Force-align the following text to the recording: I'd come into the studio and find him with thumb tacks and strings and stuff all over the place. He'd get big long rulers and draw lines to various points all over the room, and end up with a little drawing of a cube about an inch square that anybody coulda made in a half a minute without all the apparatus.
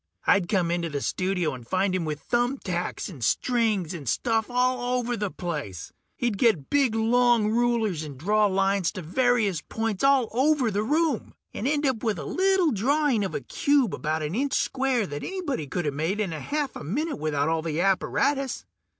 I'd 0.25 0.47
come 0.49 0.71
into 0.71 0.89
the 0.89 0.99
studio 0.99 1.53
and 1.53 1.63
find 1.67 1.93
him 1.93 2.05
with 2.05 2.21
thumb 2.21 2.57
tacks 2.57 3.07
and 3.07 3.23
strings 3.23 3.93
and 3.93 4.09
stuff 4.09 4.49
all 4.49 4.97
over 4.97 5.15
the 5.15 5.29
place. 5.29 5.93
He'd 6.15 6.39
get 6.39 6.71
big 6.71 6.95
long 6.95 7.51
rulers 7.51 8.01
and 8.03 8.17
draw 8.17 8.47
lines 8.47 8.91
to 8.93 9.03
various 9.03 9.61
points 9.61 10.03
all 10.03 10.27
over 10.31 10.71
the 10.71 10.81
room, 10.81 11.35
and 11.53 11.67
end 11.67 11.85
up 11.85 12.01
with 12.01 12.17
a 12.17 12.25
little 12.25 12.71
drawing 12.71 13.23
of 13.23 13.35
a 13.35 13.41
cube 13.41 13.93
about 13.93 14.23
an 14.23 14.33
inch 14.33 14.53
square 14.55 15.05
that 15.05 15.21
anybody 15.21 15.67
coulda 15.67 15.91
made 15.91 16.19
in 16.19 16.33
a 16.33 16.39
half 16.39 16.75
a 16.75 16.83
minute 16.83 17.17
without 17.17 17.47
all 17.47 17.61
the 17.61 17.79
apparatus. 17.79 18.65